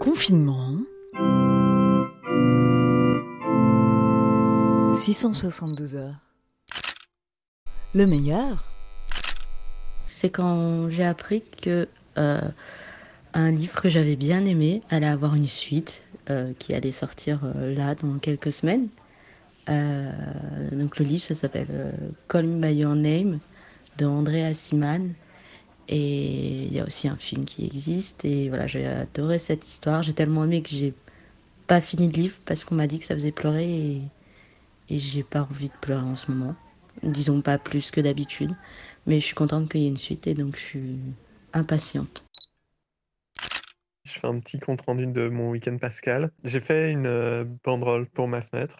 [0.00, 0.78] Confinement.
[4.94, 6.14] 672 heures.
[7.94, 8.64] Le meilleur
[10.06, 12.40] C'est quand j'ai appris que euh,
[13.34, 17.74] un livre que j'avais bien aimé allait avoir une suite euh, qui allait sortir euh,
[17.74, 18.88] là dans quelques semaines.
[19.66, 21.92] donc le livre ça s'appelle
[22.28, 23.40] Call Me By Your Name
[23.98, 25.12] de André Assiman.
[25.88, 28.24] Et il y a aussi un film qui existe.
[28.24, 30.02] Et voilà, j'ai adoré cette histoire.
[30.02, 30.94] J'ai tellement aimé que j'ai
[31.66, 34.02] pas fini le livre parce qu'on m'a dit que ça faisait pleurer et,
[34.90, 36.54] et j'ai pas envie de pleurer en ce moment.
[37.02, 38.54] Disons pas plus que d'habitude.
[39.06, 40.98] Mais je suis contente qu'il y ait une suite et donc je suis
[41.52, 42.24] impatiente.
[44.04, 46.30] Je fais un petit compte rendu de mon week-end pascal.
[46.44, 48.78] J'ai fait une euh, banderole pour ma fenêtre,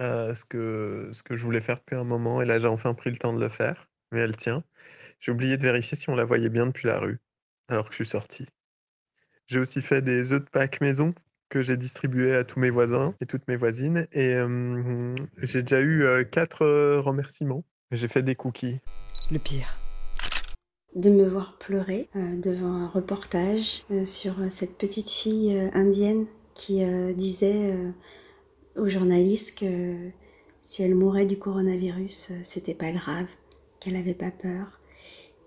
[0.00, 2.94] euh, ce, que, ce que je voulais faire depuis un moment, et là j'ai enfin
[2.94, 4.62] pris le temps de le faire, mais elle tient.
[5.24, 7.18] J'ai oublié de vérifier si on la voyait bien depuis la rue,
[7.68, 8.46] alors que je suis sorti.
[9.46, 11.14] J'ai aussi fait des œufs de Pâques maison
[11.48, 14.06] que j'ai distribués à tous mes voisins et toutes mes voisines.
[14.12, 14.36] Et
[15.38, 16.66] j'ai déjà eu quatre
[16.98, 17.64] remerciements.
[17.90, 18.80] J'ai fait des cookies.
[19.30, 19.78] Le pire.
[20.94, 27.74] De me voir pleurer devant un reportage sur cette petite fille indienne qui disait
[28.76, 30.10] aux journalistes que
[30.60, 33.26] si elle mourait du coronavirus, c'était pas grave,
[33.80, 34.82] qu'elle avait pas peur,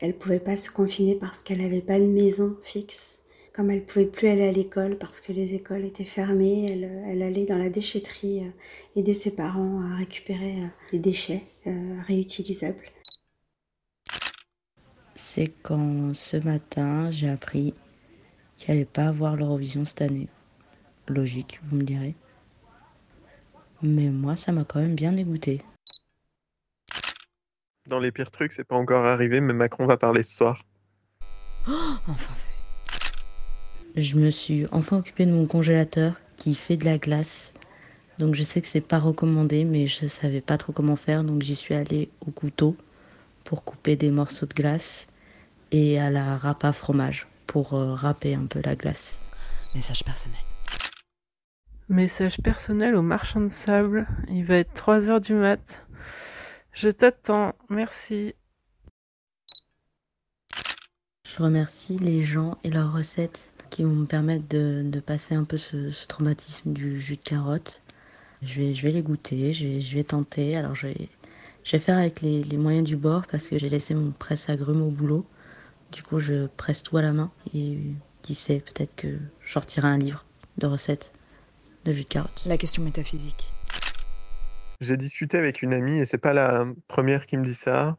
[0.00, 3.22] elle pouvait pas se confiner parce qu'elle n'avait pas de maison fixe.
[3.54, 7.46] Comme elle pouvait plus aller à l'école parce que les écoles étaient fermées, elle, allait
[7.46, 8.50] dans la déchetterie euh,
[9.00, 12.84] aider ses parents à récupérer euh, des déchets euh, réutilisables.
[15.14, 17.72] C'est quand ce matin j'ai appris
[18.56, 20.28] qu'il allait pas avoir l'Eurovision cette année.
[21.08, 22.14] Logique, vous me direz.
[23.80, 25.62] Mais moi, ça m'a quand même bien dégoûté
[27.88, 30.62] dans les pires trucs, c'est pas encore arrivé, mais Macron va parler ce soir.
[31.66, 32.34] enfin
[33.96, 37.54] Je me suis enfin occupé de mon congélateur qui fait de la glace.
[38.18, 41.42] Donc je sais que c'est pas recommandé, mais je savais pas trop comment faire, donc
[41.42, 42.76] j'y suis allée au couteau
[43.44, 45.06] pour couper des morceaux de glace
[45.70, 49.20] et à la râpe à fromage pour euh, râper un peu la glace.
[49.74, 50.38] Message personnel.
[51.88, 54.08] Message personnel au marchand de sable.
[54.28, 55.85] Il va être 3 heures du mat.
[56.76, 58.34] Je t'attends, merci.
[61.26, 65.56] Je remercie les gens et leurs recettes qui vont me permettre de, passer un peu
[65.56, 67.80] ce, traumatisme du jus de carotte.
[68.42, 70.54] Je vais, je vais les goûter, je vais, tenter.
[70.54, 74.82] Alors je vais, faire avec les, moyens du bord parce que j'ai laissé mon presse-agrumes
[74.82, 75.24] au boulot.
[75.92, 77.78] Du coup, je presse tout à la main et
[78.20, 80.26] qui sait, peut-être que je sortirai un livre
[80.58, 81.10] de recettes
[81.86, 82.42] de jus de carotte.
[82.44, 83.55] La question métaphysique.
[84.80, 87.96] J'ai discuté avec une amie et c'est pas la première qui me dit ça.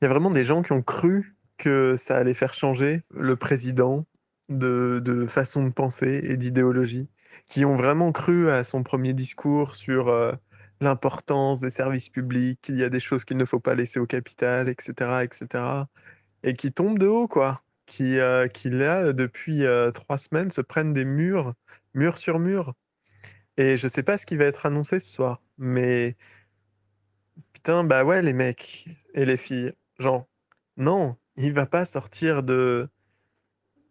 [0.00, 3.36] Il y a vraiment des gens qui ont cru que ça allait faire changer le
[3.36, 4.06] président
[4.48, 7.08] de, façon de penser et d'idéologie,
[7.46, 10.32] qui ont vraiment cru à son premier discours sur euh,
[10.80, 14.06] l'importance des services publics, qu'il y a des choses qu'il ne faut pas laisser au
[14.06, 15.64] capital, etc., etc.,
[16.42, 17.62] et qui tombent de haut, quoi.
[17.86, 21.54] Qui, euh, qui là, depuis euh, trois semaines, se prennent des murs,
[21.94, 22.74] mur sur mur.
[23.56, 26.16] Et je sais pas ce qui va être annoncé ce soir, mais
[27.52, 30.26] putain, bah ouais, les mecs et les filles, genre,
[30.76, 32.88] non, il va pas sortir de,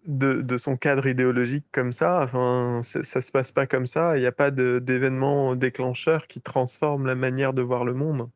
[0.06, 2.22] de, son cadre idéologique comme ça.
[2.24, 4.18] Enfin, ça se passe pas comme ça.
[4.18, 8.30] Il n'y a pas d'événement déclencheur qui transforme la manière de voir le monde.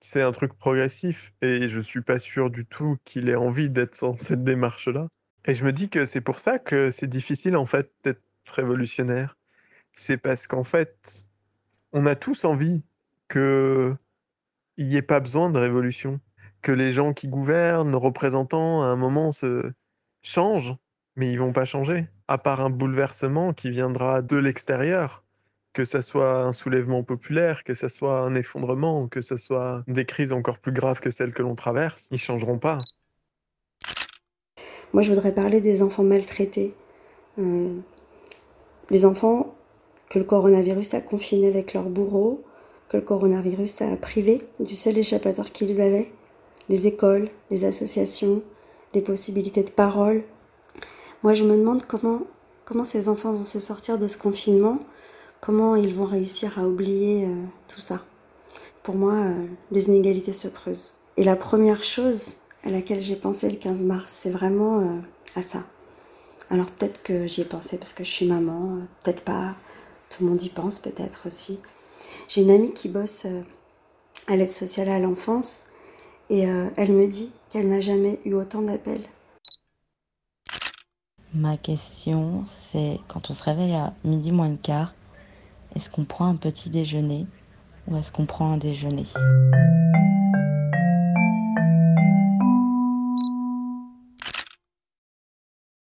[0.00, 4.00] C'est un truc progressif et je suis pas sûr du tout qu'il ait envie d'être
[4.00, 5.08] dans cette démarche-là.
[5.46, 9.38] Et je me dis que c'est pour ça que c'est difficile en fait d'être révolutionnaire
[9.98, 11.26] c'est parce qu'en fait,
[11.92, 12.82] on a tous envie
[13.30, 13.98] qu'il
[14.78, 16.20] n'y ait pas besoin de révolution,
[16.62, 19.72] que les gens qui gouvernent, représentants, à un moment se
[20.22, 20.74] changent,
[21.16, 25.24] mais ils vont pas changer, à part un bouleversement qui viendra de l'extérieur,
[25.72, 30.04] que ce soit un soulèvement populaire, que ce soit un effondrement, que ce soit des
[30.04, 32.80] crises encore plus graves que celles que l'on traverse, ils changeront pas.
[34.92, 36.74] Moi, je voudrais parler des enfants maltraités.
[37.38, 37.78] Euh,
[38.90, 39.54] les enfants
[40.08, 42.42] que le coronavirus a confiné avec leurs bourreaux,
[42.88, 46.10] que le coronavirus a privé du seul échappatoire qu'ils avaient,
[46.68, 48.42] les écoles, les associations,
[48.94, 50.22] les possibilités de parole.
[51.22, 52.22] Moi, je me demande comment,
[52.64, 54.78] comment ces enfants vont se sortir de ce confinement,
[55.40, 58.00] comment ils vont réussir à oublier euh, tout ça.
[58.82, 60.94] Pour moi, euh, les inégalités se creusent.
[61.16, 64.98] Et la première chose à laquelle j'ai pensé le 15 mars, c'est vraiment euh,
[65.36, 65.64] à ça.
[66.50, 69.54] Alors peut-être que j'y ai pensé parce que je suis maman, peut-être pas,
[70.10, 71.60] tout le monde y pense peut-être aussi.
[72.28, 73.42] J'ai une amie qui bosse euh,
[74.26, 75.66] à l'aide sociale à l'enfance
[76.30, 79.02] et euh, elle me dit qu'elle n'a jamais eu autant d'appels.
[81.34, 84.94] Ma question, c'est quand on se réveille à midi moins le quart,
[85.76, 87.26] est-ce qu'on prend un petit déjeuner
[87.86, 89.06] ou est-ce qu'on prend un déjeuner?